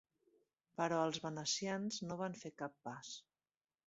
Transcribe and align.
Però 0.79 1.01
els 1.09 1.19
venecians 1.25 1.99
no 2.07 2.17
van 2.21 2.39
fer 2.45 2.51
cap 2.63 2.73
pas. 2.89 3.13